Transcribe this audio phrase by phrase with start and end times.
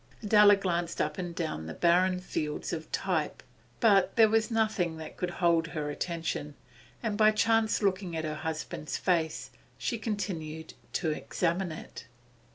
[0.23, 3.43] Adela glanced up and down the barren fields of type,
[3.79, 6.55] but there was nothing that could hold her attention,
[7.03, 12.07] and, by chance looking at her husband's face, she continued to examine it.